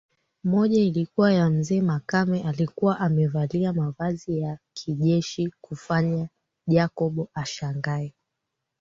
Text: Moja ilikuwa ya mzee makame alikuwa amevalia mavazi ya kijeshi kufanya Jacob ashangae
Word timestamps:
Moja 0.43 0.79
ilikuwa 0.81 1.33
ya 1.33 1.49
mzee 1.49 1.81
makame 1.81 2.43
alikuwa 2.43 2.99
amevalia 2.99 3.73
mavazi 3.73 4.39
ya 4.39 4.57
kijeshi 4.73 5.53
kufanya 5.61 6.29
Jacob 6.67 7.27
ashangae 7.33 8.13